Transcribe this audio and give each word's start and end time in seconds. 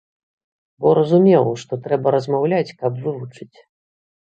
Бо 0.85 0.93
разумеў, 0.99 1.45
што 1.65 1.79
трэба 1.85 2.15
размаўляць, 2.17 2.75
каб 2.83 2.93
вывучыць. 3.07 3.53